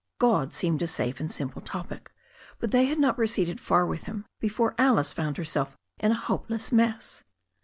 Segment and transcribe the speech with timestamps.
[0.17, 2.11] God seemed a safe and simple topic,
[2.57, 6.71] but they had not proceeded far with Him before Alice found herself in a hopeless
[6.71, 7.23] mess.